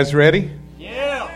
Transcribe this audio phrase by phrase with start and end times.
[0.00, 0.50] guys ready?
[0.78, 1.30] Yeah.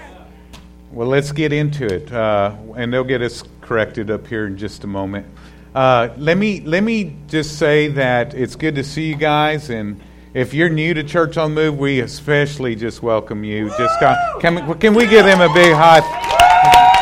[0.91, 4.85] Well, let's get into it, uh, and they'll get us corrected up here in just
[4.85, 5.27] a moment.
[5.75, 10.01] Uh, let me let me just say that it's good to see you guys, and
[10.33, 13.69] if you're new to Church on the Move, we especially just welcome you.
[13.77, 16.01] Just got, can can we give them a big high?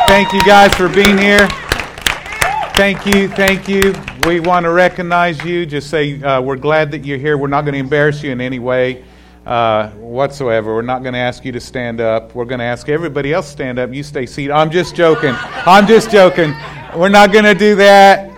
[0.07, 1.47] Thank you guys for being here.
[2.75, 3.93] Thank you, thank you.
[4.27, 5.65] We want to recognize you.
[5.65, 7.37] Just say uh, we're glad that you're here.
[7.37, 9.05] We're not going to embarrass you in any way
[9.45, 10.73] uh, whatsoever.
[10.73, 12.33] We're not going to ask you to stand up.
[12.33, 13.93] We're going to ask everybody else stand up.
[13.93, 14.53] You stay seated.
[14.53, 15.35] I'm just joking.
[15.37, 16.53] I'm just joking.
[16.95, 18.29] We're not going to do that.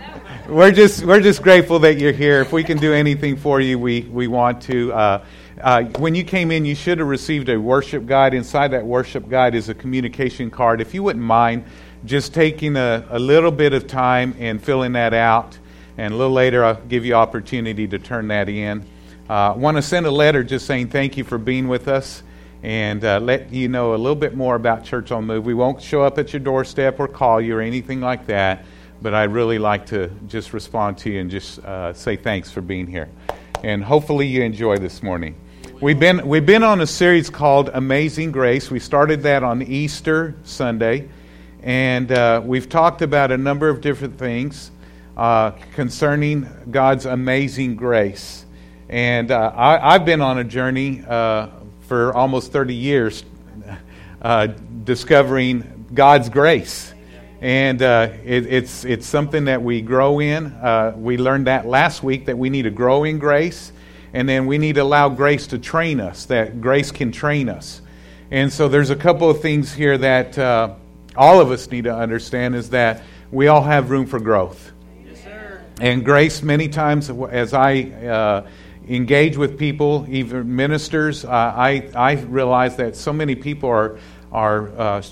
[0.47, 2.41] We're just we're just grateful that you're here.
[2.41, 4.93] If we can do anything for you, we we want to.
[4.93, 5.25] Uh,
[5.59, 8.35] uh, when you came in, you should have received a worship guide.
[8.35, 10.81] Inside that worship guide is a communication card.
[10.81, 11.65] If you wouldn't mind
[12.05, 15.57] just taking a, a little bit of time and filling that out,
[15.97, 18.85] and a little later I'll give you opportunity to turn that in.
[19.27, 22.21] I uh, want to send a letter just saying thank you for being with us
[22.61, 25.47] and uh, let you know a little bit more about Church on Move.
[25.47, 28.65] We won't show up at your doorstep or call you or anything like that,
[29.01, 32.61] but I'd really like to just respond to you and just uh, say thanks for
[32.61, 33.09] being here.
[33.63, 35.33] And hopefully you enjoy this morning.
[35.81, 38.69] We've been, we've been on a series called Amazing Grace.
[38.69, 41.09] We started that on Easter Sunday,
[41.63, 44.69] and uh, we've talked about a number of different things
[45.17, 48.44] uh, concerning God's amazing grace.
[48.89, 51.47] And uh, I, have been on a journey uh,
[51.87, 53.25] for almost 30 years
[54.21, 54.47] uh,
[54.83, 56.93] discovering God's grace.
[57.41, 60.47] And uh, it, it's, it's something that we grow in.
[60.47, 63.71] Uh, we learned that last week that we need to grow in grace.
[64.13, 67.81] And then we need to allow grace to train us, that grace can train us.
[68.31, 70.75] And so there's a couple of things here that uh,
[71.15, 74.71] all of us need to understand is that we all have room for growth.
[75.05, 75.25] Yes,
[75.81, 78.43] and grace, many times, as I
[78.87, 81.25] engage with people, even ministers.
[81.25, 83.97] Uh, I, I realize that so many people are,
[84.31, 85.03] are uh,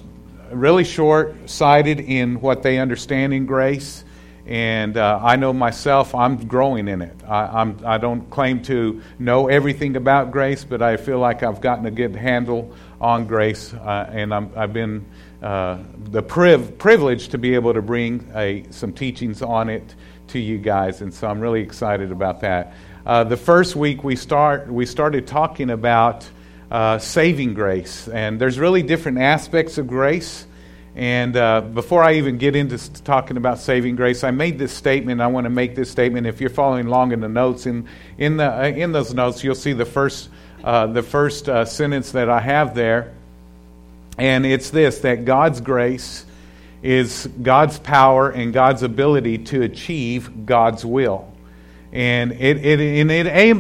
[0.52, 4.04] really short sighted in what they understand in grace.
[4.46, 7.16] And uh, I know myself, I'm growing in it.
[7.26, 11.62] I, I'm, I don't claim to know everything about grace, but I feel like I've
[11.62, 13.74] gotten a good handle on grace.
[13.74, 15.06] Uh, and i have been
[15.42, 15.78] uh,
[16.12, 19.96] the priv- privilege to be able to bring a, some teachings on it
[20.30, 21.02] to you guys.
[21.02, 22.74] And so I'm really excited about that.
[23.06, 26.30] Uh, the first week we start we started talking about
[26.72, 30.48] uh, saving grace, and there's really different aspects of grace.
[30.96, 35.22] And uh, before I even get into talking about saving grace, I made this statement.
[35.22, 36.28] I want to make this statement.
[36.28, 39.56] If you're following along in the notes, in in the uh, in those notes, you'll
[39.56, 40.30] see the first
[40.64, 43.12] uh, the first uh, sentence that I have there,
[44.18, 46.26] and it's this: that God's grace
[46.84, 51.34] is God's power and God's ability to achieve God's will.
[51.94, 53.10] And it, it, it,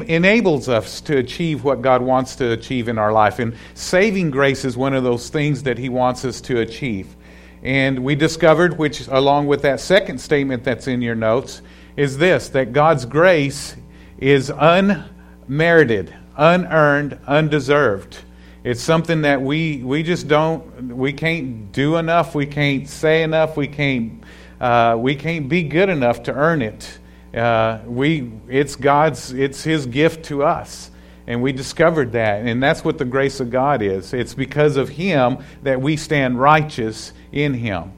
[0.09, 3.39] enables us to achieve what God wants to achieve in our life.
[3.39, 7.15] And saving grace is one of those things that He wants us to achieve.
[7.61, 11.61] And we discovered, which along with that second statement that's in your notes,
[11.95, 13.75] is this that God's grace
[14.17, 18.17] is unmerited, unearned, undeserved.
[18.63, 23.57] It's something that we, we just don't, we can't do enough, we can't say enough,
[23.57, 24.23] we can't,
[24.61, 26.99] uh, we can't be good enough to earn it.
[27.35, 30.91] Uh, we, it's God's, it's His gift to us.
[31.27, 32.45] And we discovered that.
[32.45, 34.13] And that's what the grace of God is.
[34.13, 37.91] It's because of Him that we stand righteous in Him.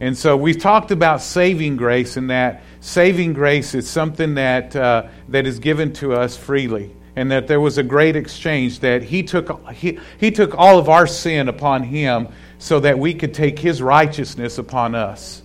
[0.00, 5.08] And so we've talked about saving grace, and that saving grace is something that, uh,
[5.28, 6.94] that is given to us freely.
[7.20, 10.88] And that there was a great exchange, that he took, he, he took all of
[10.88, 15.42] our sin upon Him so that we could take His righteousness upon us.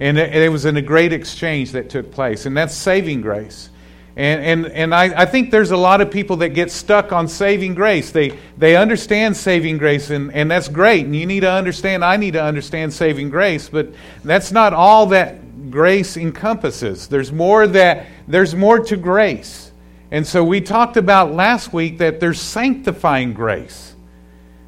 [0.00, 3.68] And it, it was in a great exchange that took place, and that's saving grace.
[4.16, 7.28] And, and, and I, I think there's a lot of people that get stuck on
[7.28, 8.10] saving grace.
[8.10, 11.04] They, they understand saving grace, and, and that's great.
[11.04, 13.92] And you need to understand, I need to understand saving grace, but
[14.24, 17.06] that's not all that grace encompasses.
[17.06, 19.67] There's more, that, there's more to grace.
[20.10, 23.88] And so we talked about last week that there's sanctifying grace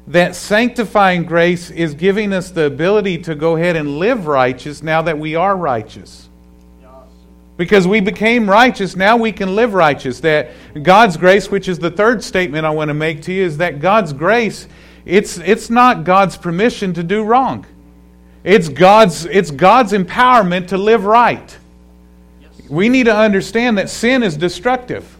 [0.07, 5.01] that sanctifying grace is giving us the ability to go ahead and live righteous now
[5.01, 6.27] that we are righteous.
[7.57, 10.19] Because we became righteous, now we can live righteous.
[10.21, 10.51] That
[10.81, 13.79] God's grace, which is the third statement I want to make to you, is that
[13.79, 14.67] God's grace,
[15.05, 17.65] it's, it's not God's permission to do wrong.
[18.43, 21.57] It's God's, it's God's empowerment to live right.
[22.67, 25.17] We need to understand that sin is destructive.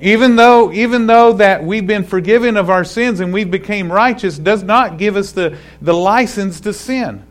[0.00, 4.38] Even though, even though that we've been forgiven of our sins and we've became righteous
[4.38, 7.24] does not give us the, the license to sin.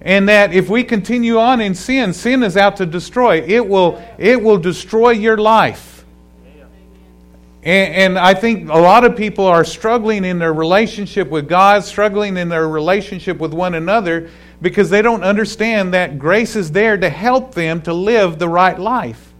[0.00, 3.40] And that if we continue on in sin, sin is out to destroy.
[3.40, 6.04] It will, it will destroy your life.
[7.62, 11.82] And, and, I think a lot of people are struggling in their relationship with God,
[11.82, 14.28] struggling in their relationship with one another
[14.60, 18.78] because they don't understand that grace is there to help them to live the right
[18.78, 19.33] life.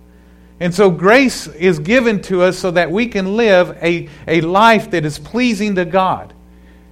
[0.61, 4.91] And so grace is given to us so that we can live a, a life
[4.93, 6.33] that is pleasing to God.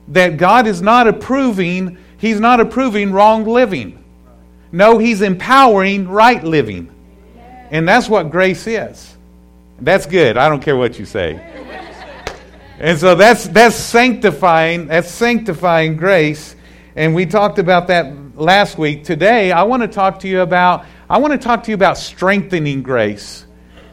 [0.09, 4.03] That God is not approving, He's not approving wrong living.
[4.73, 6.91] No, He's empowering right living.
[7.71, 9.17] And that's what grace is.
[9.81, 10.37] That's good.
[10.37, 11.41] I don't care what you say.
[12.79, 16.57] And so that's that's sanctifying, that's sanctifying grace.
[16.97, 19.05] And we talked about that last week.
[19.05, 21.97] Today, I want to talk to you about I want to talk to you about
[21.97, 23.47] strengthening grace.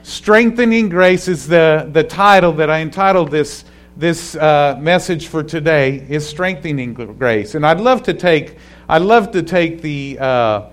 [0.10, 3.64] Strengthening grace is the, the title that I entitled this,
[3.96, 7.54] this uh, message for today is strengthening grace.
[7.54, 8.58] And I'd love to take,
[8.90, 10.70] I'd love to take the uh,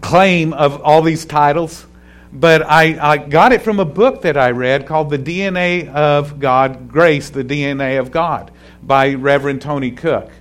[0.00, 1.86] claim of all these titles,
[2.32, 6.40] but I, I got it from a book that I read called The DNA of
[6.40, 8.50] God, Grace, the DNA of God
[8.82, 10.32] by Reverend Tony Cook.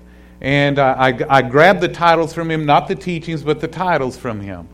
[0.42, 4.18] And uh, I, I grabbed the titles from him, not the teachings, but the titles
[4.18, 4.68] from him.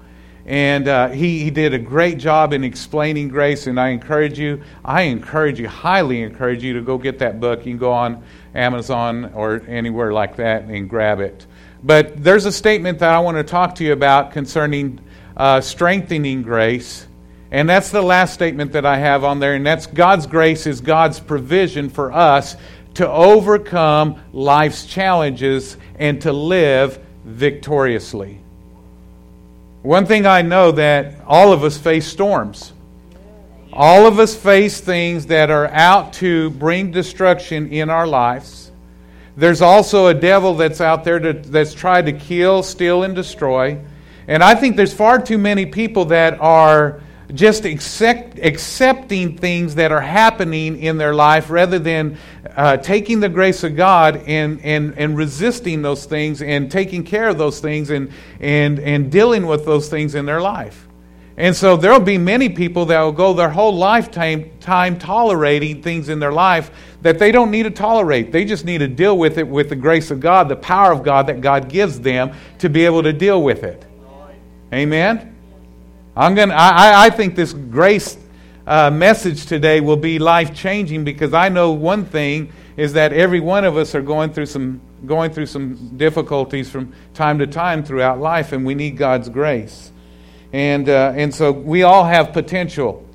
[0.45, 4.62] And uh, he, he did a great job in explaining grace, and I encourage you,
[4.84, 7.60] I encourage you, highly encourage you to go get that book.
[7.60, 8.24] You can go on
[8.54, 11.48] Amazon or anywhere like that and grab it.
[11.81, 15.00] But there's a statement that I want to talk to you about concerning
[15.38, 17.07] uh, strengthening grace.
[17.51, 20.81] And that's the last statement that I have on there, and that's God's grace is
[20.81, 22.57] God's provision for us
[22.95, 28.43] to overcome life's challenges and to live victoriously.
[29.83, 32.71] One thing I know that all of us face storms.
[33.74, 38.71] All of us face things that are out to bring destruction in our lives.
[39.35, 43.77] There's also a devil that's out there to, that's tried to kill, steal, and destroy.
[44.25, 47.01] And I think there's far too many people that are
[47.33, 52.17] just accept, accepting things that are happening in their life rather than
[52.55, 57.29] uh, taking the grace of God and, and, and resisting those things and taking care
[57.29, 60.87] of those things and, and, and dealing with those things in their life.
[61.35, 65.81] And so there will be many people that will go their whole lifetime time tolerating
[65.81, 66.69] things in their life
[67.01, 68.31] that they don't need to tolerate.
[68.31, 71.03] They just need to deal with it with the grace of God, the power of
[71.03, 73.83] God that God gives them to be able to deal with it.
[74.71, 75.32] Amen?
[76.15, 78.18] I'm gonna, I, I think this grace
[78.68, 83.39] uh, message today will be life changing because I know one thing is that every
[83.39, 87.83] one of us are going through some going through some difficulties from time to time
[87.83, 89.92] throughout life, and we need God's grace.
[90.54, 93.06] And uh, and so we all have potential.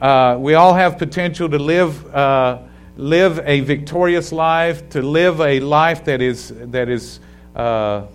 [0.00, 2.62] Uh, we all have potential to live uh,
[2.96, 7.18] live a victorious life, to live a life that is that is
[7.56, 8.06] uh,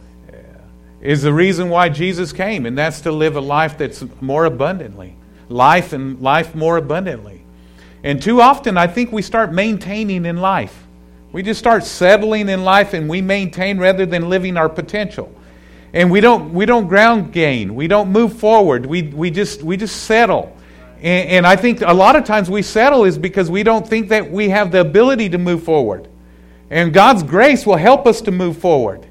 [1.01, 5.15] is the reason why Jesus came, and that's to live a life that's more abundantly.
[5.49, 7.43] Life and life more abundantly.
[8.03, 10.87] And too often, I think we start maintaining in life.
[11.31, 15.33] We just start settling in life and we maintain rather than living our potential.
[15.93, 17.75] And we don't, we don't ground gain.
[17.75, 18.85] We don't move forward.
[18.85, 20.55] We, we, just, we just settle.
[20.97, 24.09] And, and I think a lot of times we settle is because we don't think
[24.09, 26.07] that we have the ability to move forward.
[26.69, 29.05] And God's grace will help us to move forward.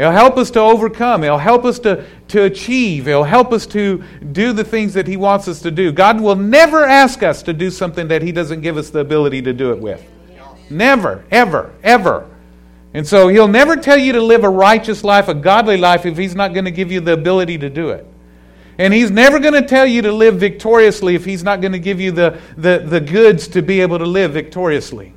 [0.00, 1.24] It'll help us to overcome.
[1.24, 3.06] It'll help us to, to achieve.
[3.06, 4.02] It'll help us to
[4.32, 5.92] do the things that He wants us to do.
[5.92, 9.42] God will never ask us to do something that He doesn't give us the ability
[9.42, 10.02] to do it with.
[10.70, 12.30] Never, ever, ever.
[12.94, 16.16] And so He'll never tell you to live a righteous life, a godly life, if
[16.16, 18.06] He's not going to give you the ability to do it.
[18.78, 21.78] And He's never going to tell you to live victoriously if He's not going to
[21.78, 25.12] give you the, the, the goods to be able to live victoriously.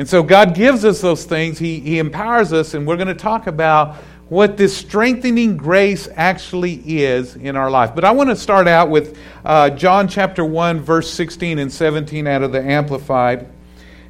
[0.00, 3.14] And so God gives us those things, He, he empowers us, and we're going to
[3.14, 3.96] talk about
[4.30, 7.94] what this strengthening grace actually is in our life.
[7.94, 12.26] But I want to start out with uh, John chapter 1, verse 16 and 17
[12.26, 13.46] out of the Amplified.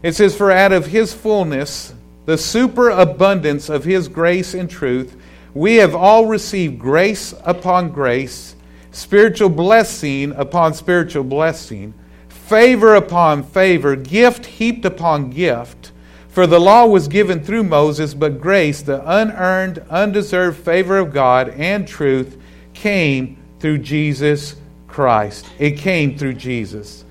[0.00, 1.92] It says, For out of His fullness,
[2.24, 5.16] the superabundance of His grace and truth,
[5.54, 8.54] we have all received grace upon grace,
[8.92, 11.94] spiritual blessing upon spiritual blessing
[12.50, 15.92] favor upon favor, gift heaped upon gift.
[16.28, 21.50] For the law was given through Moses, but grace, the unearned, undeserved favor of God
[21.50, 22.36] and truth,
[22.74, 24.56] came through Jesus
[24.88, 25.46] Christ.
[25.60, 27.04] It came through Jesus.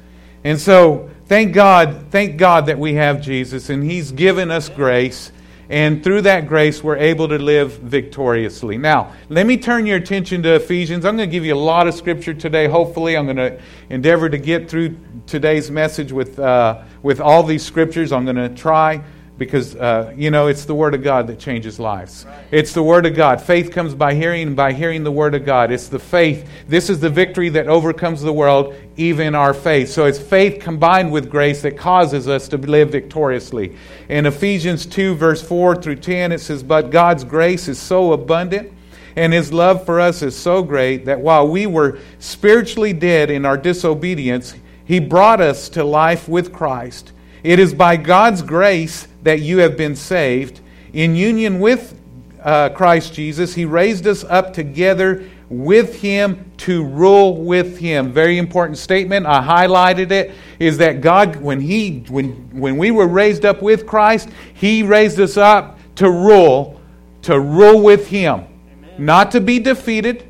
[0.43, 5.31] And so, thank God, thank God that we have Jesus, and He's given us grace.
[5.69, 8.75] And through that grace, we're able to live victoriously.
[8.75, 11.05] Now, let me turn your attention to Ephesians.
[11.05, 12.67] I'm going to give you a lot of scripture today.
[12.67, 13.61] Hopefully, I'm going to
[13.91, 14.97] endeavor to get through
[15.27, 18.11] today's message with, uh, with all these scriptures.
[18.11, 19.03] I'm going to try
[19.39, 22.25] because uh, you know it's the word of god that changes lives.
[22.51, 23.41] It's the word of god.
[23.41, 25.71] Faith comes by hearing and by hearing the word of god.
[25.71, 26.47] It's the faith.
[26.67, 29.89] This is the victory that overcomes the world even our faith.
[29.89, 33.75] So it's faith combined with grace that causes us to live victoriously.
[34.09, 38.73] In ephesians 2 verse 4 through 10 it says but god's grace is so abundant
[39.15, 43.45] and his love for us is so great that while we were spiritually dead in
[43.45, 44.53] our disobedience
[44.83, 47.13] he brought us to life with christ.
[47.43, 50.61] It is by God's grace that you have been saved.
[50.93, 51.99] In union with
[52.41, 58.13] uh, Christ Jesus, He raised us up together with Him to rule with Him.
[58.13, 59.25] Very important statement.
[59.25, 60.33] I highlighted it.
[60.59, 65.19] Is that God, when He, when when we were raised up with Christ, He raised
[65.19, 66.79] us up to rule,
[67.23, 69.05] to rule with Him, Amen.
[69.05, 70.25] not to be defeated,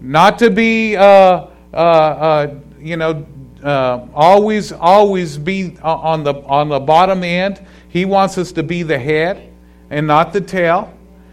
[0.00, 3.26] not to be, uh, uh, uh you know,
[3.62, 7.64] uh, always, always be on the on the bottom end
[7.96, 9.50] he wants us to be the head
[9.88, 10.92] and not the tail.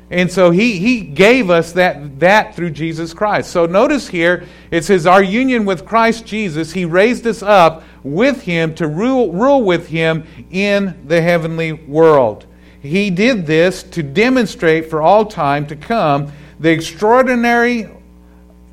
[0.09, 3.51] And so he, he gave us that, that through Jesus Christ.
[3.51, 8.43] So notice here, it says, Our union with Christ Jesus, he raised us up with
[8.43, 12.45] him to rule, rule with him in the heavenly world.
[12.81, 17.89] He did this to demonstrate for all time to come the extraordinary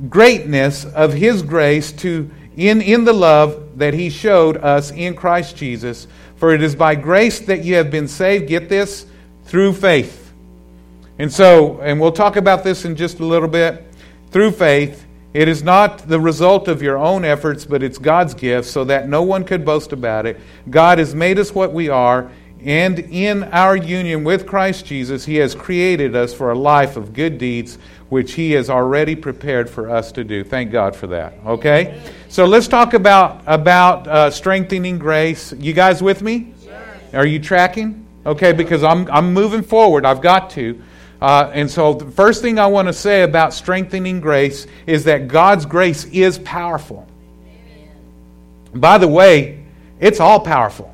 [0.09, 2.31] greatness of his grace to,
[2.61, 6.07] in, in the love that he showed us in Christ Jesus
[6.41, 9.05] for it is by grace that you have been saved, get this,
[9.45, 10.33] through faith.
[11.19, 13.85] And so, and we'll talk about this in just a little bit.
[14.31, 18.67] Through faith, it is not the result of your own efforts, but it's God's gift,
[18.71, 20.41] so that no one could boast about it.
[20.71, 22.31] God has made us what we are,
[22.65, 27.13] and in our union with Christ Jesus, He has created us for a life of
[27.13, 27.77] good deeds,
[28.11, 30.45] which He has already prepared for us to do.
[30.45, 31.35] Thank God for that.
[31.47, 32.03] Okay?
[32.29, 35.53] So let's talk about, about uh, strengthening grace.
[35.55, 36.55] You guys with me?
[37.15, 38.07] Are you tracking?
[38.27, 40.05] Okay, because I'm, I'm moving forward.
[40.05, 40.81] I've got to.
[41.21, 45.29] Uh, and so, the first thing I want to say about strengthening grace is that
[45.29, 47.07] God's grace is powerful.
[48.75, 49.65] By the way,
[49.99, 50.90] it's all powerful.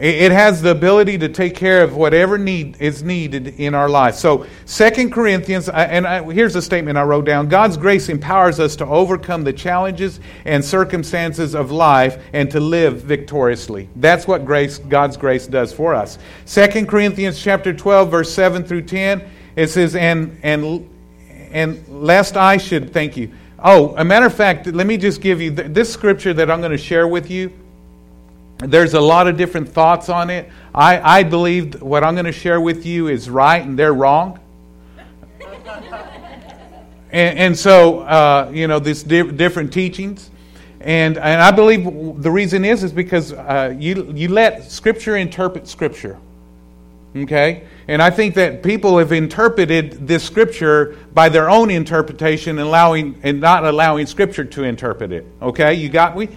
[0.00, 4.14] It has the ability to take care of whatever need is needed in our life.
[4.14, 8.76] So, Second Corinthians, and I, here's a statement I wrote down God's grace empowers us
[8.76, 13.90] to overcome the challenges and circumstances of life and to live victoriously.
[13.96, 16.18] That's what grace, God's grace does for us.
[16.46, 19.22] Second Corinthians chapter 12, verse 7 through 10,
[19.54, 20.88] it says, and, and,
[21.50, 23.32] and lest I should, thank you.
[23.62, 26.72] Oh, a matter of fact, let me just give you this scripture that I'm going
[26.72, 27.52] to share with you
[28.60, 30.50] there's a lot of different thoughts on it.
[30.74, 34.38] I, I believe what I'm going to share with you is right and they're wrong.
[37.10, 40.30] and, and, so, uh, you know, these di- different teachings.
[40.80, 45.66] And, and I believe the reason is is because uh, you, you let Scripture interpret
[45.66, 46.18] Scripture.
[47.16, 47.64] Okay?
[47.88, 53.40] And I think that people have interpreted this Scripture by their own interpretation allowing, and
[53.40, 55.26] not allowing Scripture to interpret it.
[55.42, 55.74] Okay?
[55.74, 56.28] You got me?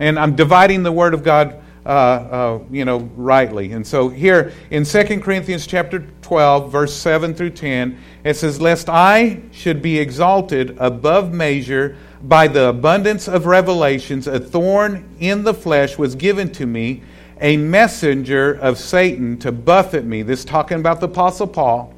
[0.00, 3.72] And I'm dividing the Word of God uh, uh, you know, rightly.
[3.72, 8.90] And so here in 2 Corinthians chapter 12, verse 7 through 10, it says, Lest
[8.90, 15.54] I should be exalted above measure by the abundance of revelations, a thorn in the
[15.54, 17.02] flesh was given to me,
[17.40, 20.20] a messenger of Satan to buffet me.
[20.20, 21.94] This talking about the Apostle Paul.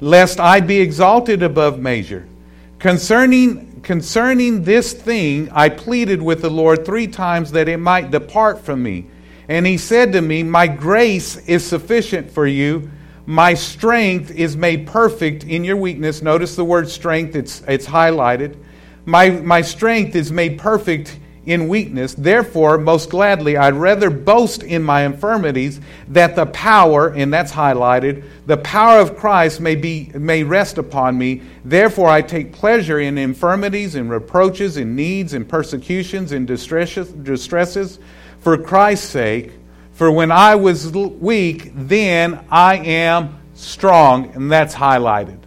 [0.00, 2.26] Lest I be exalted above measure.
[2.78, 8.60] Concerning, concerning this thing, I pleaded with the Lord three times that it might depart
[8.64, 9.06] from me.
[9.48, 12.90] And he said to me, My grace is sufficient for you.
[13.26, 16.22] My strength is made perfect in your weakness.
[16.22, 18.56] Notice the word strength, it's, it's highlighted.
[19.04, 22.14] My, my strength is made perfect in weakness.
[22.14, 28.24] Therefore, most gladly, I'd rather boast in my infirmities that the power, and that's highlighted,
[28.46, 31.42] the power of Christ may, be, may rest upon me.
[31.64, 38.00] Therefore, I take pleasure in infirmities and reproaches and needs and persecutions and distresses, distresses
[38.46, 39.50] for Christ's sake.
[39.94, 44.30] For when I was weak, then I am strong.
[44.36, 45.40] And that's highlighted.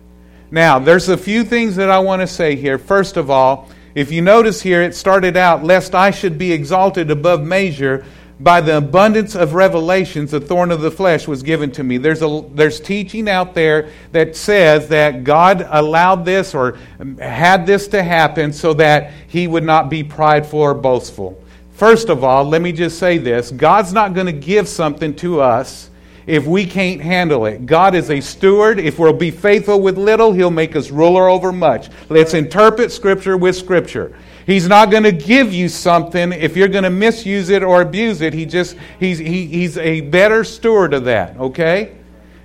[0.52, 2.78] Now, there's a few things that I want to say here.
[2.78, 7.10] First of all, if you notice here, it started out, lest I should be exalted
[7.10, 8.04] above measure
[8.38, 12.00] by the abundance of revelations, the thorn of the flesh was given to me.
[12.00, 16.78] There's, a, there's teaching out there that says that God allowed this or
[17.18, 21.42] had this to happen so that he would not be prideful or boastful.
[21.80, 25.40] First of all, let me just say this God's not going to give something to
[25.40, 25.90] us
[26.28, 27.66] if we can't handle it.
[27.66, 28.80] God is a steward.
[28.80, 31.88] If we'll be faithful with little, He'll make us ruler over much.
[32.10, 34.14] Let's interpret Scripture with Scripture.
[34.46, 38.20] He's not going to give you something if you're going to misuse it or abuse
[38.20, 38.34] it.
[38.34, 41.38] He just he's he, he's a better steward of that.
[41.38, 41.96] Okay,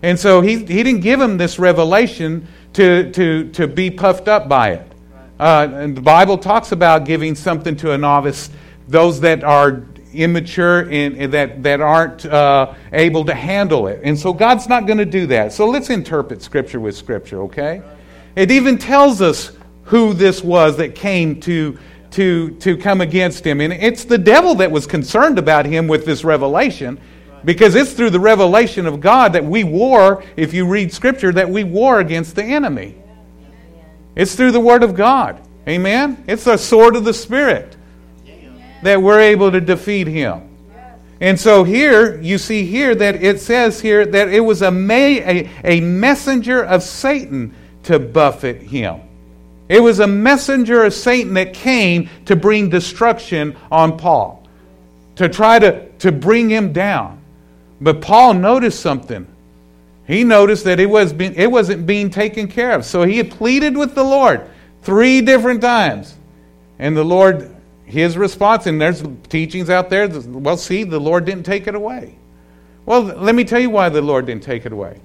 [0.01, 4.49] and so he he didn't give him this revelation to to to be puffed up
[4.49, 4.93] by it.
[5.41, 8.51] Uh, and the Bible talks about giving something to a novice,
[8.89, 14.01] those that are immature and, that, that aren't uh, able to handle it.
[14.05, 15.53] And so God's not going to do that.
[15.53, 17.83] So let's interpret Scripture with Scripture, okay?
[18.37, 19.53] It even tells us
[19.85, 21.79] who this was that came to,
[22.13, 23.61] to, to come against him.
[23.61, 27.01] And it's the devil that was concerned about him with this revelation
[27.45, 31.49] because it's through the revelation of God that we war, if you read Scripture, that
[31.49, 32.97] we war against the enemy.
[34.17, 35.41] It's through the Word of God.
[35.69, 36.25] Amen?
[36.27, 37.77] It's the sword of the Spirit
[38.85, 40.51] that we're able to defeat him.
[41.21, 45.51] And so here, you see here that it says here that it was a, a,
[45.65, 49.01] a messenger of Satan to buffet him.
[49.71, 54.47] It was a messenger of Satan that came to bring destruction on Paul,
[55.17, 57.23] to try to, to bring him down.
[57.81, 59.27] But Paul noticed something.
[60.07, 62.85] He noticed that it, was it wasn't being taken care of.
[62.85, 64.47] So he pleaded with the Lord
[64.83, 66.15] three different times.
[66.79, 67.54] And the Lord
[67.85, 72.17] his response, and there's teachings out there, well, see, the Lord didn't take it away.
[72.87, 75.01] Well, let me tell you why the Lord didn't take it away.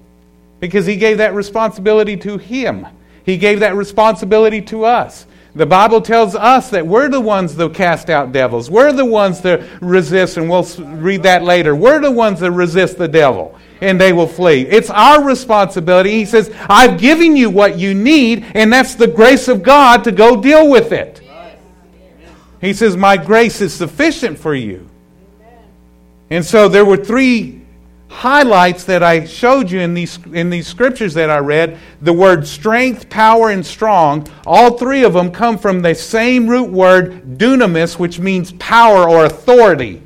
[0.60, 2.86] Because he gave that responsibility to him,
[3.24, 5.26] he gave that responsibility to us.
[5.54, 8.70] The Bible tells us that we're the ones that cast out devils.
[8.70, 11.74] We're the ones that resist, and we'll read that later.
[11.74, 14.62] We're the ones that resist the devil, and they will flee.
[14.62, 16.12] It's our responsibility.
[16.12, 20.12] He says, I've given you what you need, and that's the grace of God to
[20.12, 21.19] go deal with it.
[22.60, 24.88] He says, My grace is sufficient for you.
[26.28, 27.60] And so there were three
[28.08, 31.78] highlights that I showed you in these, in these scriptures that I read.
[32.02, 36.70] The word strength, power, and strong, all three of them come from the same root
[36.70, 40.02] word, dunamis, which means power or authority.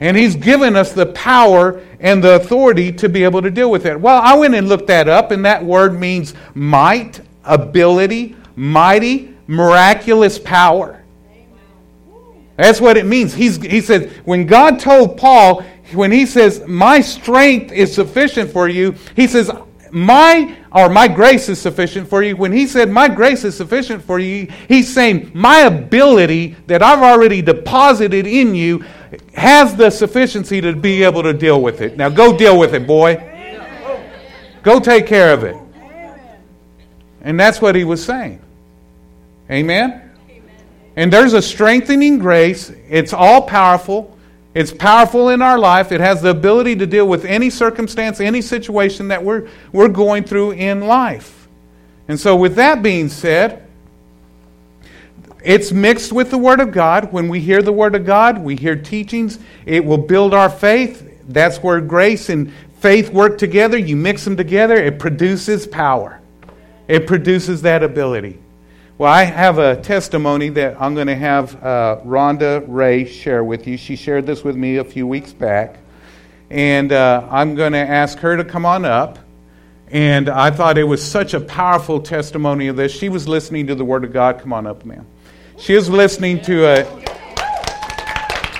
[0.00, 3.86] And he's given us the power and the authority to be able to deal with
[3.86, 4.00] it.
[4.00, 10.38] Well, I went and looked that up, and that word means might, ability, mighty, miraculous
[10.38, 11.02] power.
[12.56, 13.34] That's what it means.
[13.34, 15.62] He's, he said, when God told Paul,
[15.94, 19.50] when he says, My strength is sufficient for you, he says,
[19.90, 22.36] My or my grace is sufficient for you.
[22.36, 27.02] When he said, My grace is sufficient for you, he's saying, My ability that I've
[27.02, 28.84] already deposited in you
[29.34, 31.96] has the sufficiency to be able to deal with it.
[31.96, 33.28] Now go deal with it, boy.
[34.62, 35.56] Go take care of it.
[37.22, 38.40] And that's what he was saying.
[39.52, 40.10] Amen?
[40.96, 42.70] And there's a strengthening grace.
[42.88, 44.16] It's all powerful.
[44.54, 45.92] It's powerful in our life.
[45.92, 50.24] It has the ability to deal with any circumstance, any situation that we're, we're going
[50.24, 51.48] through in life.
[52.08, 53.66] And so, with that being said,
[55.44, 57.12] it's mixed with the Word of God.
[57.12, 61.08] When we hear the Word of God, we hear teachings, it will build our faith.
[61.28, 63.78] That's where grace and faith work together.
[63.78, 66.20] You mix them together, it produces power,
[66.88, 68.41] it produces that ability.
[69.02, 73.66] Well, I have a testimony that I'm going to have uh, Rhonda Ray share with
[73.66, 73.76] you.
[73.76, 75.78] She shared this with me a few weeks back.
[76.50, 79.18] And uh, I'm going to ask her to come on up.
[79.88, 82.92] And I thought it was such a powerful testimony of this.
[82.92, 84.38] She was listening to the Word of God.
[84.38, 85.04] Come on up, ma'am.
[85.58, 86.84] She was listening to a.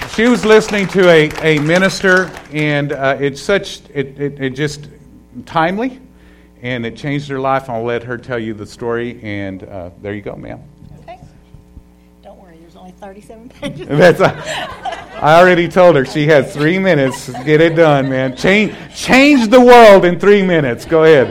[0.09, 4.89] She was listening to a, a minister, and uh, it's such, it, it, it just
[5.47, 6.01] timely
[6.63, 7.69] and it changed her life.
[7.69, 10.61] I'll let her tell you the story, and uh, there you go, ma'am.
[11.01, 11.21] Okay.
[12.23, 13.89] Don't worry, there's only 37 pages.
[13.89, 14.33] That's a,
[15.23, 17.29] I already told her she has three minutes.
[17.45, 18.37] Get it done, man.
[18.37, 20.85] Change, change the world in three minutes.
[20.85, 21.29] Go ahead.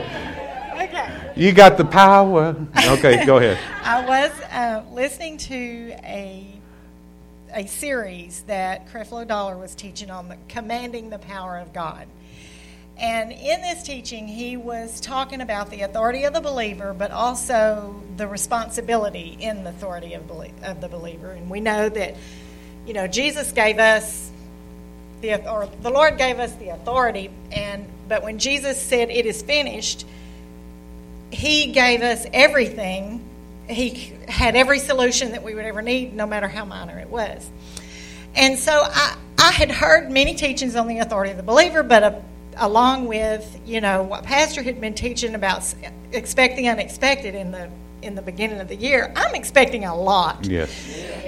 [0.88, 1.32] Okay.
[1.34, 2.54] You got the power.
[2.86, 3.58] Okay, go ahead.
[3.84, 6.48] I was uh, listening to a
[7.54, 12.06] a series that Creflo Dollar was teaching on the, commanding the power of God.
[12.98, 18.02] And in this teaching, he was talking about the authority of the believer, but also
[18.16, 20.30] the responsibility in the authority of,
[20.62, 21.30] of the believer.
[21.30, 22.14] And we know that,
[22.86, 24.30] you know, Jesus gave us
[25.22, 29.40] the or the Lord gave us the authority, and but when Jesus said it is
[29.40, 30.04] finished,
[31.30, 33.24] He gave us everything.
[33.68, 37.48] He had every solution that we would ever need, no matter how minor it was.
[38.34, 42.02] And so I, I had heard many teachings on the authority of the believer, but
[42.02, 42.22] a
[42.56, 45.74] along with you know what pastor had been teaching about
[46.12, 47.70] expecting unexpected in the
[48.02, 50.70] in the beginning of the year i'm expecting a lot yes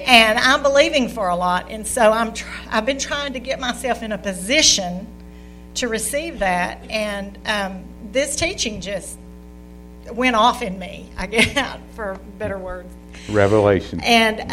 [0.07, 3.61] and i'm believing for a lot and so i'm tr- i've been trying to get
[3.61, 5.07] myself in a position
[5.75, 6.79] to receive that.
[6.91, 9.19] And um, this teaching just
[10.13, 12.93] went off in me, I guess, for better words.
[13.29, 14.01] Revelation.
[14.01, 14.45] And uh,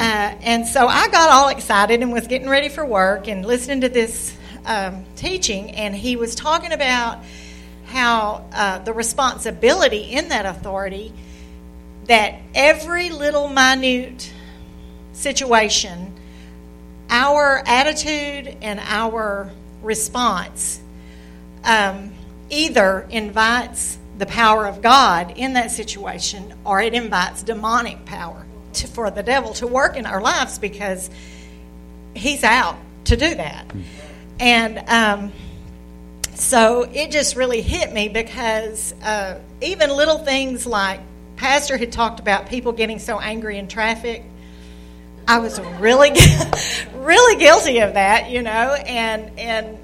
[0.42, 3.90] and so I got all excited and was getting ready for work and listening to
[3.90, 7.20] this um, teaching, and he was talking about
[7.86, 11.14] how uh, the responsibility in that authority
[12.06, 14.32] that every little minute
[15.14, 16.14] situation,
[17.10, 20.82] our attitude and our response
[21.64, 22.12] um,
[22.50, 28.88] either invites the power of God in that situation or it invites demonic power to,
[28.88, 31.10] for the devil to work in our lives because
[32.14, 33.66] he's out to do that.
[34.42, 35.32] And um,
[36.34, 41.00] so it just really hit me because uh, even little things like
[41.36, 44.24] Pastor had talked about people getting so angry in traffic.
[45.28, 46.12] I was really,
[46.96, 49.78] really guilty of that, you know, and and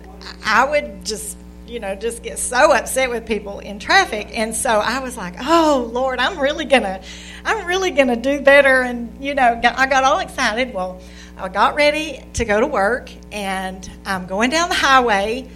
[0.43, 4.37] I would just you know, just get so upset with people in traffic.
[4.37, 7.01] And so I was like, oh, Lord, I'm really to,
[7.43, 8.81] I'm really to do better.
[8.81, 10.73] And, you know, I got all excited.
[10.73, 11.01] Well,
[11.37, 15.47] I got ready to go to work and I'm going down the highway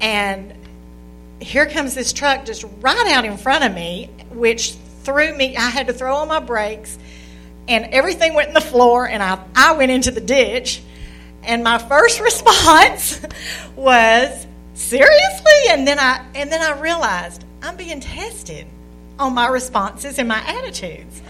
[0.00, 0.52] and
[1.40, 5.70] here comes this truck just right out in front of me, which threw me, I
[5.70, 6.98] had to throw on my brakes
[7.68, 10.82] and everything went in the floor and I, I went into the ditch.
[11.42, 13.24] And my first response
[13.76, 15.68] was, seriously?
[15.68, 18.66] And then I and then I realized I'm being tested
[19.18, 21.22] on my responses and my attitudes.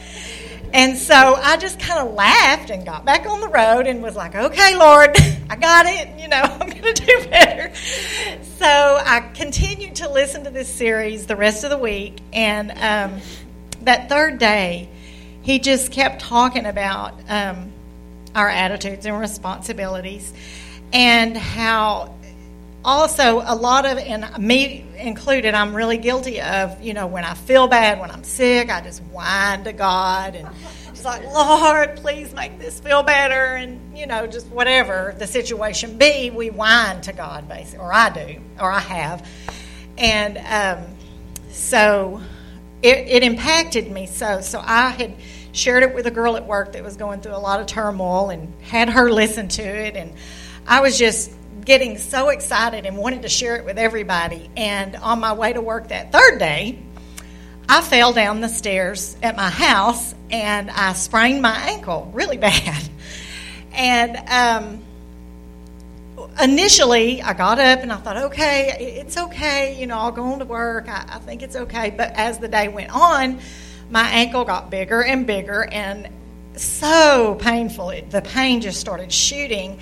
[0.74, 4.16] And so I just kind of laughed and got back on the road and was
[4.16, 5.16] like, okay, Lord,
[5.50, 6.20] I got it.
[6.20, 7.72] You know, I'm going to do better.
[8.58, 12.18] So I continued to listen to this series the rest of the week.
[12.32, 13.20] And um,
[13.82, 14.88] that third day,
[15.42, 17.70] he just kept talking about um,
[18.34, 20.32] our attitudes and responsibilities
[20.92, 22.13] and how
[22.84, 27.32] also a lot of and me included i'm really guilty of you know when i
[27.32, 30.46] feel bad when i'm sick i just whine to god and
[30.90, 35.96] just like lord please make this feel better and you know just whatever the situation
[35.96, 39.26] be we whine to god basically or i do or i have.
[39.96, 40.96] And um,
[41.50, 42.20] so
[42.82, 45.14] it, it impacted me so so i had
[45.52, 48.30] shared it with a girl at work that was going through a lot of turmoil
[48.30, 50.12] and had her listen to it and
[50.66, 51.30] i was just
[51.64, 54.50] getting so excited and wanted to share it with everybody.
[54.57, 56.79] And on my way to work that third day,
[57.68, 62.88] I fell down the stairs at my house and I sprained my ankle really bad.
[63.72, 64.85] And um,
[66.40, 69.81] initially, I got up and I thought, okay, it's okay.
[69.81, 70.88] You know, I'll go on to work.
[70.88, 71.90] I, I think it's okay.
[71.90, 73.40] But as the day went on,
[73.90, 76.09] my ankle got bigger and bigger and
[76.57, 77.90] so painful.
[77.90, 79.81] It, the pain just started shooting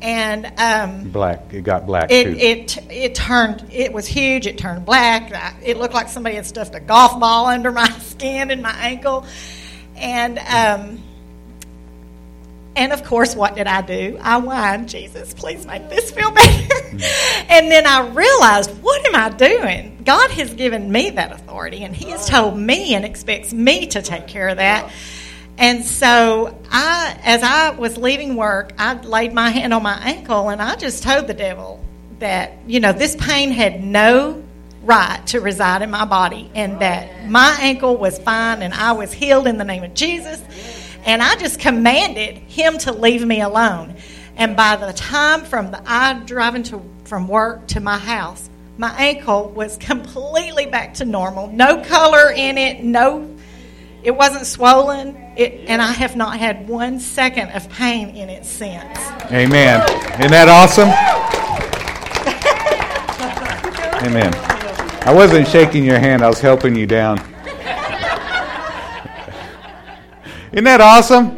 [0.00, 1.52] and um, black.
[1.52, 2.10] It got black.
[2.10, 2.36] It too.
[2.38, 3.66] it it turned.
[3.72, 4.46] It was huge.
[4.46, 5.32] It turned black.
[5.64, 9.26] It looked like somebody had stuffed a golf ball under my skin and my ankle,
[9.96, 11.02] and um,
[12.78, 14.18] and of course, what did I do?
[14.20, 16.74] I whined, Jesus, please make this feel better.
[16.74, 17.50] Mm-hmm.
[17.50, 20.00] and then I realized, what am I doing?
[20.04, 24.00] God has given me that authority, and He has told me and expects me to
[24.00, 24.92] take care of that.
[25.58, 30.50] And so I, as I was leaving work, I laid my hand on my ankle
[30.50, 31.84] and I just told the devil
[32.20, 34.44] that, you know, this pain had no
[34.84, 39.12] right to reside in my body and that my ankle was fine and I was
[39.12, 40.40] healed in the name of Jesus.
[41.04, 43.96] And I just commanded him to leave me alone.
[44.36, 48.94] And by the time from the I driving to from work to my house, my
[48.96, 51.48] ankle was completely back to normal.
[51.48, 53.36] No color in it, no
[54.02, 58.44] it wasn't swollen, it, and I have not had one second of pain in it
[58.44, 58.98] since.
[59.30, 59.80] Amen.
[60.18, 60.88] Isn't that awesome?
[64.04, 64.34] Amen.
[65.06, 67.18] I wasn't shaking your hand, I was helping you down.
[70.52, 71.36] Isn't that awesome?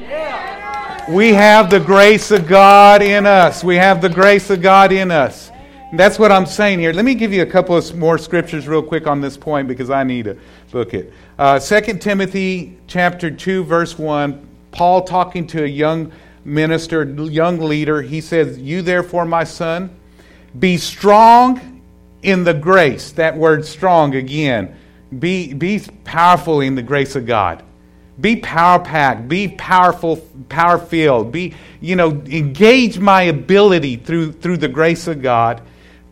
[1.14, 3.62] We have the grace of God in us.
[3.62, 5.50] We have the grace of God in us.
[5.92, 6.92] That's what I'm saying here.
[6.92, 9.90] Let me give you a couple of more scriptures real quick on this point because
[9.90, 10.38] I need to
[10.70, 11.12] book it.
[11.40, 16.12] Uh, 2 Timothy chapter 2, verse 1, Paul talking to a young
[16.44, 19.88] minister, young leader, he says, You therefore, my son,
[20.58, 21.80] be strong
[22.22, 23.12] in the grace.
[23.12, 24.76] That word strong again.
[25.18, 27.62] Be, be powerful in the grace of God.
[28.20, 29.26] Be power packed.
[29.26, 30.18] Be powerful,
[30.50, 31.32] power filled.
[31.32, 35.62] Be, you know, engage my ability through, through the grace of God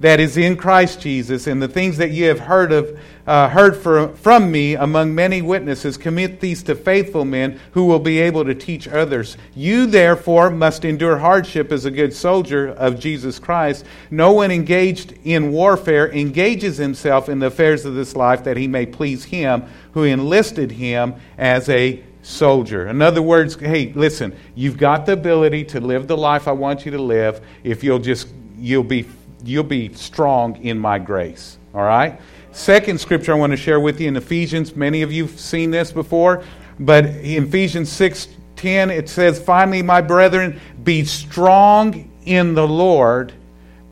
[0.00, 3.76] that is in Christ Jesus, and the things that you have heard of uh, heard
[3.76, 8.42] for, from me among many witnesses, commit these to faithful men who will be able
[8.42, 9.36] to teach others.
[9.54, 13.84] You therefore must endure hardship as a good soldier of Jesus Christ.
[14.10, 18.66] No one engaged in warfare engages himself in the affairs of this life that he
[18.66, 22.88] may please him who enlisted him as a soldier.
[22.88, 26.86] In other words, hey, listen, you've got the ability to live the life I want
[26.86, 29.06] you to live if you'll just you'll be
[29.48, 31.58] you'll be strong in my grace.
[31.74, 32.20] All right?
[32.52, 34.74] Second scripture I want to share with you in Ephesians.
[34.74, 36.42] Many of you've seen this before,
[36.78, 43.32] but in Ephesians 6 10, it says, Finally, my brethren, be strong in the Lord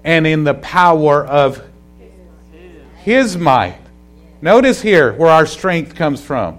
[0.03, 1.65] and in the power of
[2.97, 3.79] his might.
[4.43, 6.59] Notice here where our strength comes from.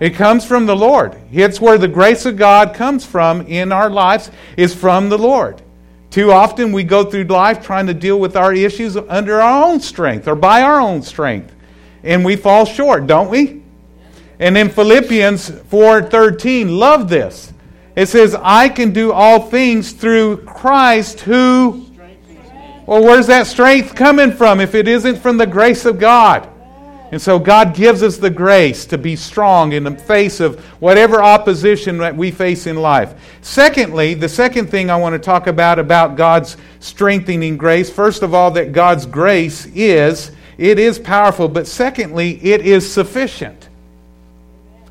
[0.00, 1.20] It comes from the Lord.
[1.32, 5.60] It's where the grace of God comes from in our lives, is from the Lord.
[6.18, 9.78] Too often we go through life trying to deal with our issues under our own
[9.78, 11.54] strength or by our own strength.
[12.02, 13.62] And we fall short, don't we?
[14.40, 17.52] And in Philippians 4:13, love this.
[17.94, 21.84] It says, "I can do all things through Christ who
[22.84, 26.48] Well, where's that strength coming from if it isn't from the grace of God?
[27.10, 31.22] And so God gives us the grace to be strong in the face of whatever
[31.22, 33.14] opposition that we face in life.
[33.40, 38.34] Secondly, the second thing I want to talk about about God's strengthening grace, first of
[38.34, 43.68] all that God's grace is it is powerful, but secondly, it is sufficient.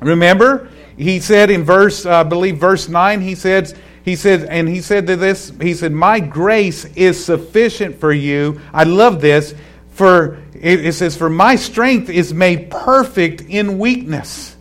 [0.00, 3.72] Remember, he said in verse uh, I believe verse 9 he said
[4.04, 8.60] he said and he said to this he said my grace is sufficient for you.
[8.72, 9.54] I love this
[9.92, 14.56] for it, says, For my strength is made perfect in weakness.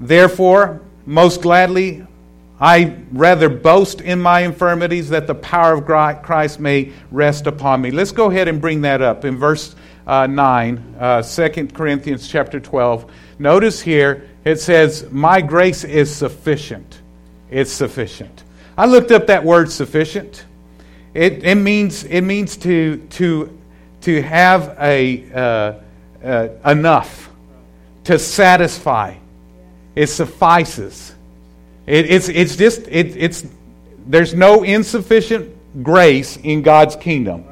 [0.00, 2.06] Therefore, most gladly,
[2.60, 7.90] I rather boast in my infirmities that the power of Christ may rest upon me.
[7.90, 9.74] Let's go ahead and bring that up in verse
[10.06, 13.10] uh, 9, uh, 2 Corinthians chapter 12.
[13.38, 17.00] Notice here it says, My grace is sufficient.
[17.50, 18.42] It's sufficient.
[18.76, 20.44] I looked up that word sufficient.
[21.14, 23.57] It, it, means, it means to, to
[24.02, 27.30] to have a, uh, uh, enough
[28.04, 29.14] to satisfy.
[29.94, 31.14] It suffices.
[31.86, 33.46] It, it's, it's just, it, it's,
[34.06, 37.44] there's no insufficient grace in God's kingdom.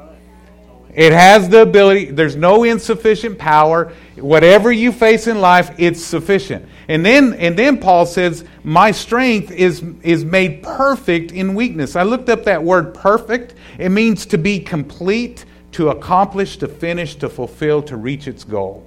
[0.97, 3.93] It has the ability, there's no insufficient power.
[4.15, 6.67] Whatever you face in life, it's sufficient.
[6.87, 11.95] And then, and then Paul says, My strength is, is made perfect in weakness.
[11.95, 13.53] I looked up that word perfect.
[13.77, 15.45] It means to be complete,
[15.77, 18.83] to accomplish, to finish, to fulfill, to reach its goal.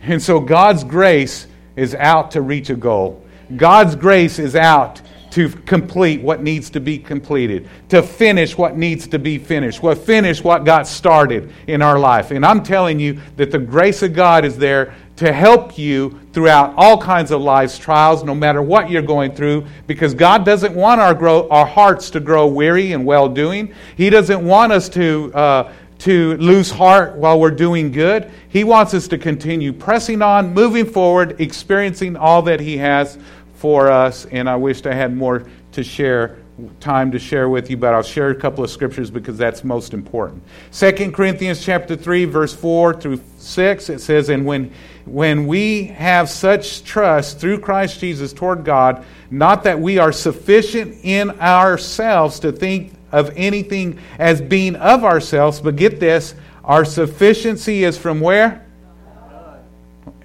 [0.00, 3.24] And so God's grace is out to reach a goal.
[3.56, 5.02] God's grace is out
[5.32, 9.98] to complete what needs to be completed, to finish what needs to be finished, what
[9.98, 12.30] finish what got started in our life.
[12.30, 16.74] And I'm telling you that the grace of God is there to help you throughout
[16.76, 21.00] all kinds of life's trials, no matter what you're going through, because God doesn't want
[21.00, 23.72] our, grow, our hearts to grow weary and well doing.
[23.96, 28.32] He doesn't want us to, uh, to lose heart while we're doing good.
[28.48, 33.16] He wants us to continue pressing on, moving forward, experiencing all that He has
[33.54, 34.24] for us.
[34.24, 36.42] And I wished I had more to share
[36.80, 39.94] time to share with you, but I'll share a couple of scriptures because that's most
[39.94, 40.42] important.
[40.72, 44.72] 2 Corinthians chapter 3, verse 4 through 6, it says, And when,
[45.04, 50.98] when we have such trust through Christ Jesus toward God, not that we are sufficient
[51.02, 56.34] in ourselves to think of anything as being of ourselves, but get this,
[56.64, 58.64] our sufficiency is from where?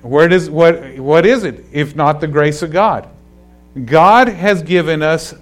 [0.02, 3.10] Where does what what is it if not the grace of God?
[3.86, 5.34] God has given us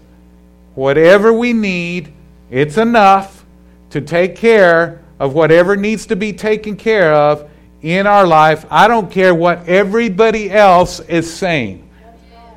[0.74, 2.14] whatever we need,
[2.50, 3.46] it's enough
[3.92, 7.50] to take care of whatever needs to be taken care of
[7.86, 8.66] in our life.
[8.72, 11.88] I don't care what everybody else is saying.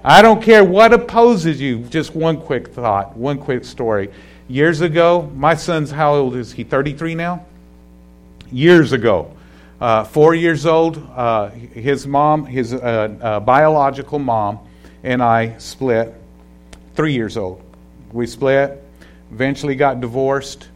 [0.02, 1.80] I don't care what opposes you.
[1.80, 4.10] Just one quick thought, one quick story.
[4.48, 6.64] Years ago, my son's how old is he?
[6.64, 7.44] 33 now?
[8.50, 9.30] Years ago,
[9.82, 12.78] uh, four years old, uh, his mom, his uh,
[13.20, 14.58] uh biological mom,
[15.02, 16.14] and I split.
[16.94, 17.62] Three years old
[18.12, 18.82] we split,
[19.30, 20.68] eventually got divorced,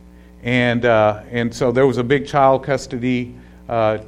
[0.43, 3.35] and uh, and so there was a big child custody
[3.67, 3.99] uh,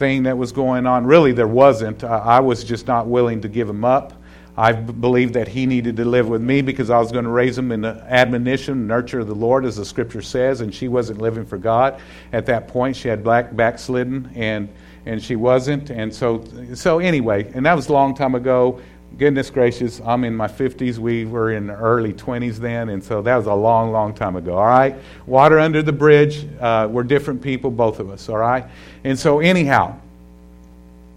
[0.00, 1.06] thing that was going on.
[1.06, 2.02] Really, there wasn't.
[2.02, 4.14] I was just not willing to give him up.
[4.56, 7.56] I believed that he needed to live with me because I was going to raise
[7.56, 10.62] him in the admonition, nurture of the Lord, as the Scripture says.
[10.62, 12.00] And she wasn't living for God
[12.32, 12.96] at that point.
[12.96, 14.70] She had black backslidden, and
[15.04, 15.90] and she wasn't.
[15.90, 18.80] And so so anyway, and that was a long time ago
[19.18, 20.98] goodness gracious, I'm in my 50s.
[20.98, 24.36] We were in the early 20s then, and so that was a long, long time
[24.36, 24.56] ago.
[24.56, 24.96] All right?
[25.26, 26.46] Water under the bridge.
[26.60, 28.28] Uh, we're different people, both of us.
[28.28, 28.64] All right?
[29.04, 29.96] And so, anyhow,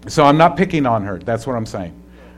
[0.08, 1.18] so I'm not picking on her.
[1.18, 1.94] That's what I'm saying.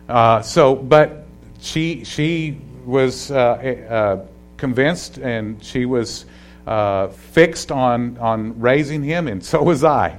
[0.09, 1.27] Uh, so, but
[1.61, 6.27] she she was uh, uh convinced, and she was
[6.67, 10.19] uh, fixed on on raising him, and so was I.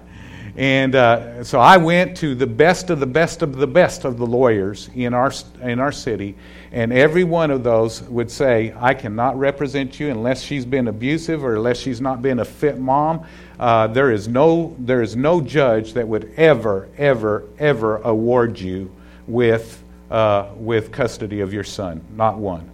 [0.57, 4.17] And uh, so I went to the best of the best of the best of
[4.17, 6.35] the lawyers in our, in our city,
[6.71, 11.43] and every one of those would say, I cannot represent you unless she's been abusive
[11.43, 13.23] or unless she's not been a fit mom.
[13.59, 18.91] Uh, there, is no, there is no judge that would ever, ever, ever award you
[19.27, 22.03] with, uh, with custody of your son.
[22.15, 22.67] Not one.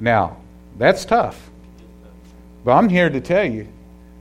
[0.00, 0.38] Now,
[0.76, 1.48] that's tough.
[2.64, 3.68] But I'm here to tell you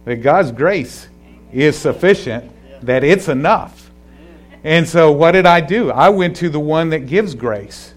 [0.05, 1.07] that God's grace
[1.51, 2.51] is sufficient,
[2.85, 3.91] that it's enough.
[4.63, 5.91] And so, what did I do?
[5.91, 7.93] I went to the one that gives grace.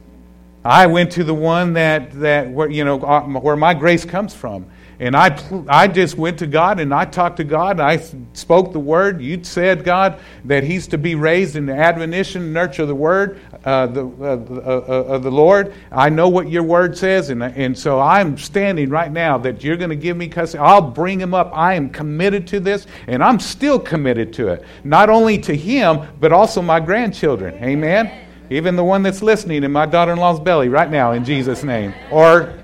[0.64, 4.34] I went to the one that, that where, you know, uh, where my grace comes
[4.34, 4.70] from.
[5.00, 7.80] And I, I just went to God and I talked to God.
[7.80, 7.96] I
[8.34, 9.22] spoke the word.
[9.22, 13.86] You said, God, that he's to be raised in the admonition, nurture the word uh,
[13.86, 14.36] the, uh,
[14.66, 15.72] uh, of the Lord.
[15.90, 17.30] I know what your word says.
[17.30, 20.62] And, and so I'm standing right now that you're going to give me custody.
[20.62, 21.50] I'll bring him up.
[21.54, 24.64] I am committed to this and I'm still committed to it.
[24.84, 27.54] Not only to him, but also my grandchildren.
[27.64, 28.26] Amen.
[28.50, 31.64] Even the one that's listening in my daughter in law's belly right now, in Jesus'
[31.64, 31.94] name.
[32.10, 32.59] Or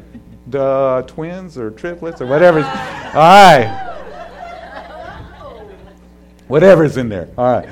[0.47, 2.61] the twins or triplets or whatever.
[2.61, 3.83] All right.
[6.49, 7.29] Whatever's in there.
[7.37, 7.69] All right.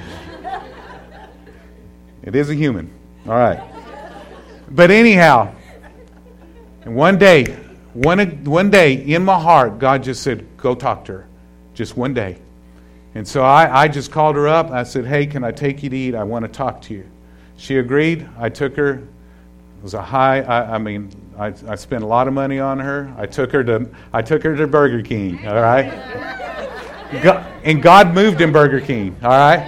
[2.22, 2.90] It is a human.
[3.26, 3.60] All right.
[4.70, 5.54] But anyhow,
[6.84, 7.44] one day,
[7.92, 11.28] one, one day in my heart, God just said, Go talk to her.
[11.74, 12.38] Just one day.
[13.14, 14.70] And so I, I just called her up.
[14.70, 16.14] I said, Hey, can I take you to eat?
[16.14, 17.08] I want to talk to you.
[17.56, 18.28] She agreed.
[18.38, 19.06] I took her.
[19.84, 23.14] Was a high, I, I mean, I, I spent a lot of money on her.
[23.18, 25.46] I took her to I took her to Burger King.
[25.46, 25.90] All right,
[27.22, 29.14] God, and God moved in Burger King.
[29.22, 29.58] All right,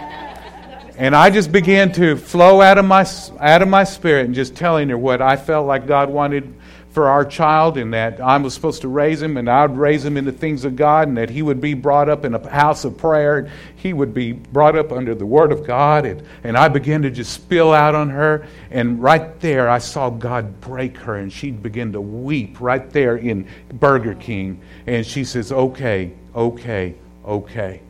[0.97, 3.07] and I just began to flow out of my
[3.41, 6.51] out of my spirit and just telling her what I felt like God wanted
[6.97, 10.03] for our child and that I was supposed to raise him and I would raise
[10.03, 12.49] him in the things of God and that he would be brought up in a
[12.49, 13.37] house of prayer.
[13.37, 16.07] and He would be brought up under the Word of God.
[16.07, 18.47] And, and I began to just spill out on her.
[18.71, 23.19] And right there, I saw God break her and she'd begin to weep right there
[23.19, 24.63] in Burger King.
[24.87, 26.95] And she says, Okay, okay,
[27.27, 27.83] okay.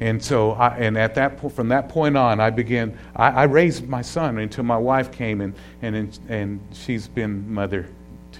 [0.00, 2.98] And so, I, and at that from that point on, I began.
[3.14, 7.86] I, I raised my son until my wife came, and and and she's been mother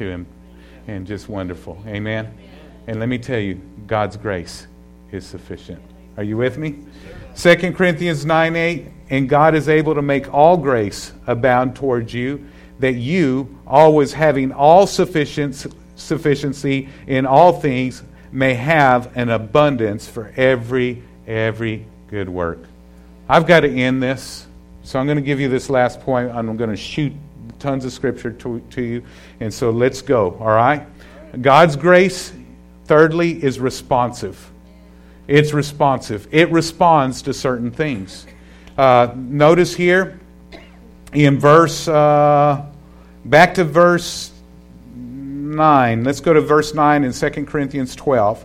[0.00, 0.26] to him
[0.88, 1.82] and just wonderful.
[1.86, 2.34] Amen.
[2.86, 4.66] And let me tell you, God's grace
[5.12, 5.80] is sufficient.
[6.16, 6.78] Are you with me?
[7.36, 12.44] 2 Corinthians 9 8, and God is able to make all grace abound towards you,
[12.78, 15.68] that you, always having all sufficiency
[17.06, 22.60] in all things, may have an abundance for every, every good work.
[23.28, 24.46] I've got to end this,
[24.82, 26.30] so I'm going to give you this last point.
[26.30, 27.12] I'm going to shoot
[27.60, 29.04] tons of scripture to, to you.
[29.38, 30.86] And so let's go, all right?
[31.40, 32.32] God's grace,
[32.86, 34.50] thirdly, is responsive.
[35.28, 38.26] It's responsive, it responds to certain things.
[38.76, 40.18] Uh, notice here
[41.12, 42.66] in verse, uh,
[43.24, 44.32] back to verse
[44.96, 46.04] 9.
[46.04, 48.44] Let's go to verse 9 in 2 Corinthians 12.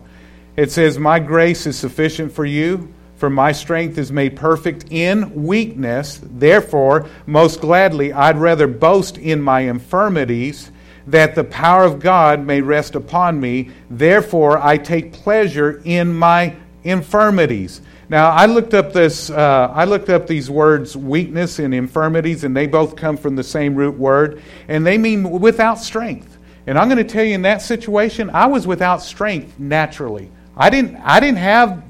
[0.58, 5.46] It says, My grace is sufficient for you for my strength is made perfect in
[5.46, 6.20] weakness.
[6.22, 10.72] Therefore, most gladly, I'd rather boast in my infirmities,
[11.08, 13.70] that the power of God may rest upon me.
[13.90, 17.82] Therefore, I take pleasure in my infirmities.
[18.10, 19.30] Now, I looked up this.
[19.30, 23.44] Uh, I looked up these words, weakness and infirmities, and they both come from the
[23.44, 26.38] same root word, and they mean without strength.
[26.68, 30.32] And I'm going to tell you, in that situation, I was without strength naturally.
[30.58, 30.98] I didn't.
[30.98, 31.84] I didn't have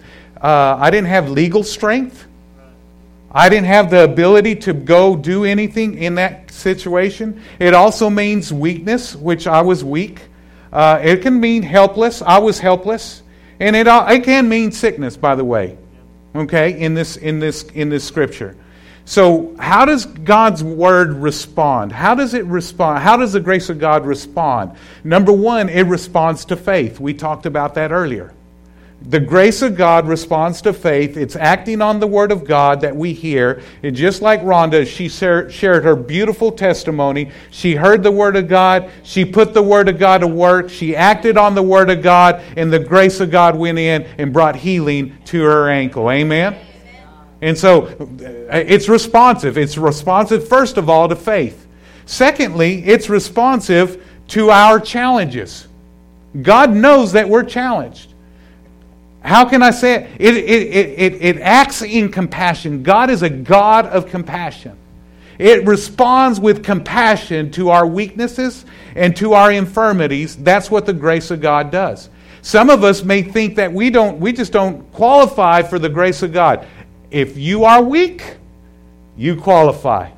[0.45, 2.27] uh, I didn't have legal strength.
[3.31, 7.41] I didn't have the ability to go do anything in that situation.
[7.57, 10.21] It also means weakness, which I was weak.
[10.71, 12.21] Uh, it can mean helpless.
[12.21, 13.23] I was helpless,
[13.59, 15.17] and it uh, it can mean sickness.
[15.17, 15.79] By the way,
[16.35, 18.55] okay, in this in this in this scripture.
[19.05, 21.91] So, how does God's word respond?
[21.91, 22.99] How does it respond?
[22.99, 24.77] How does the grace of God respond?
[25.03, 26.99] Number one, it responds to faith.
[26.99, 28.34] We talked about that earlier.
[29.07, 31.15] The grace of God responds to faith.
[31.15, 33.61] It's acting on the Word of God that we hear.
[33.83, 37.29] And just like Rhonda, she shared her beautiful testimony.
[37.51, 38.89] She heard the Word of God.
[39.03, 40.71] She put the Word of God to work.
[40.71, 44.33] She acted on the Word of God, and the grace of God went in and
[44.33, 46.09] brought healing to her ankle.
[46.09, 46.57] Amen?
[47.41, 49.55] And so uh, it's responsive.
[49.55, 51.67] It's responsive, first of all, to faith.
[52.07, 55.67] Secondly, it's responsive to our challenges.
[56.41, 58.13] God knows that we're challenged.
[59.25, 60.09] How can I say it?
[60.19, 62.83] It, it, it, it, acts in compassion.
[62.83, 64.77] God is a God of compassion.
[65.39, 68.65] It responds with compassion to our weaknesses
[68.95, 70.35] and to our infirmities.
[70.35, 72.09] That's what the grace of God does.
[72.43, 76.21] Some of us may think that we don't we just don't qualify for the grace
[76.21, 76.67] of God.
[77.09, 78.37] If you are weak,
[79.17, 80.11] you qualify.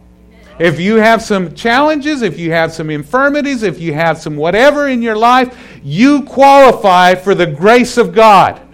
[0.59, 4.89] If you have some challenges, if you have some infirmities, if you have some whatever
[4.89, 8.66] in your life, you qualify for the grace of God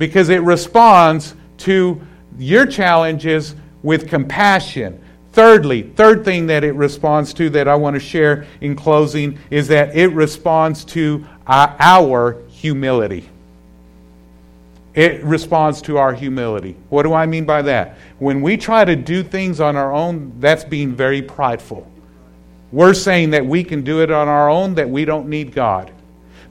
[0.00, 2.00] because it responds to
[2.38, 4.98] your challenges with compassion.
[5.32, 9.68] Thirdly, third thing that it responds to that I want to share in closing is
[9.68, 13.28] that it responds to our humility.
[14.94, 16.76] It responds to our humility.
[16.88, 17.98] What do I mean by that?
[18.18, 21.86] When we try to do things on our own, that's being very prideful.
[22.72, 25.92] We're saying that we can do it on our own, that we don't need God.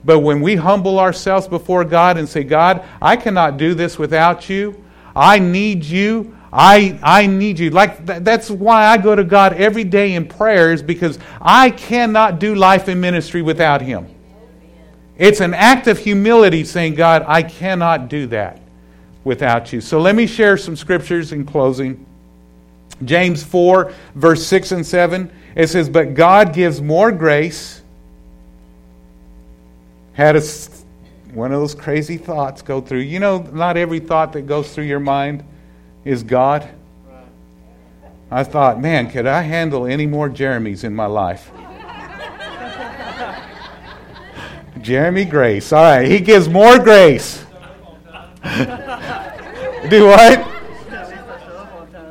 [0.04, 4.48] But when we humble ourselves before God and say, God, I cannot do this without
[4.48, 4.82] you,
[5.14, 6.36] I need you.
[6.52, 7.70] I, I need you.
[7.70, 12.54] Like that's why I go to God every day in prayers because I cannot do
[12.54, 14.08] life and ministry without Him.
[15.16, 18.60] It's an act of humility saying, God, I cannot do that
[19.22, 19.80] without you.
[19.80, 22.06] So let me share some scriptures in closing.
[23.04, 25.30] James 4, verse 6 and 7.
[25.54, 27.79] It says, But God gives more grace.
[30.20, 30.42] Had a,
[31.32, 32.98] one of those crazy thoughts go through.
[32.98, 35.42] You know, not every thought that goes through your mind
[36.04, 36.68] is God.
[38.30, 41.50] I thought, man, could I handle any more Jeremys in my life?
[44.82, 45.72] Jeremy Grace.
[45.72, 47.42] All right, he gives more grace.
[49.88, 50.46] Do what?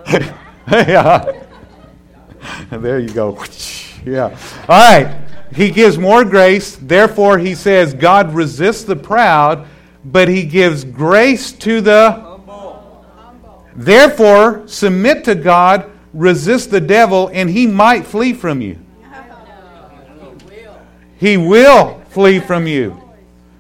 [0.72, 1.46] yeah.
[2.72, 3.38] There you go.
[4.04, 4.36] yeah.
[4.68, 5.29] All right.
[5.54, 6.76] He gives more grace.
[6.76, 9.68] Therefore, he says, God resists the proud,
[10.06, 12.30] but he gives grace to the.
[13.76, 18.78] Therefore, submit to God, resist the devil, and he might flee from you.
[21.18, 22.92] He will flee from you.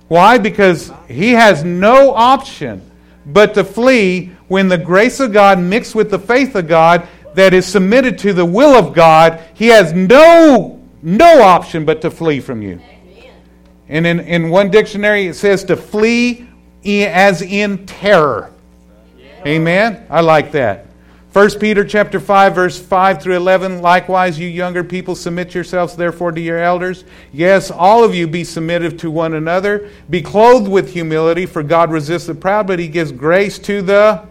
[0.08, 0.38] Why?
[0.38, 2.82] Because he has no option
[3.26, 7.54] but to flee when the grace of God mixed with the faith of God that
[7.54, 12.40] is submitted to the will of God, he has no, no option but to flee
[12.40, 12.82] from you.
[13.88, 16.48] And in, in one dictionary, it says to flee
[16.86, 18.54] as in terror.
[19.46, 20.06] Amen?
[20.10, 20.86] I like that.
[21.32, 26.32] 1 Peter chapter 5 verse 5 through 11 likewise you younger people submit yourselves therefore
[26.32, 30.92] to your elders yes all of you be submissive to one another be clothed with
[30.92, 34.28] humility for God resists the proud but he gives grace to the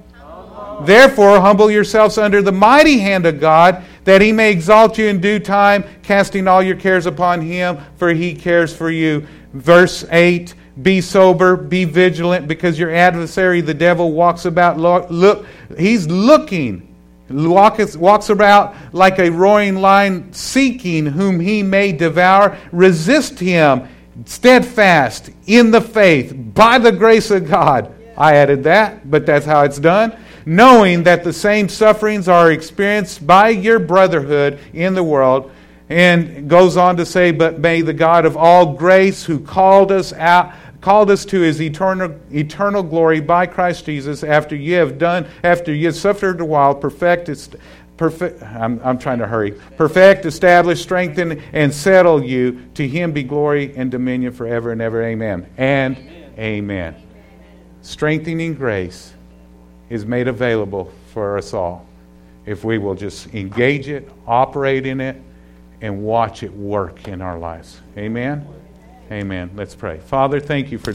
[0.80, 5.20] Therefore, humble yourselves under the mighty hand of God, that he may exalt you in
[5.20, 9.26] due time, casting all your cares upon him, for he cares for you.
[9.52, 14.78] Verse 8 Be sober, be vigilant, because your adversary, the devil, walks about.
[14.78, 15.44] Look,
[15.76, 16.96] he's looking
[17.28, 22.56] walks, walks about like a roaring lion, seeking whom he may devour.
[22.72, 23.88] Resist him,
[24.24, 27.94] steadfast in the faith, by the grace of God.
[28.16, 30.16] I added that, but that's how it's done.
[30.48, 35.50] Knowing that the same sufferings are experienced by your brotherhood in the world.
[35.90, 40.12] And goes on to say, But may the God of all grace, who called us
[40.14, 45.26] out called us to his eternal, eternal glory by Christ Jesus after you have done,
[45.42, 47.28] after you have suffered a while, perfect,
[47.96, 52.62] perfect I'm, I'm trying to hurry, perfect, establish, strengthen, and settle you.
[52.74, 55.02] To him be glory and dominion forever and ever.
[55.02, 55.46] Amen.
[55.58, 56.32] And amen.
[56.38, 56.96] amen.
[57.82, 59.12] Strengthening grace
[59.90, 61.88] is made available for us all
[62.48, 65.20] if we will just engage it, operate in it,
[65.82, 67.78] and watch it work in our lives.
[67.98, 68.46] Amen.
[69.12, 69.50] Amen.
[69.54, 69.98] Let's pray.
[69.98, 70.86] Father, thank you for.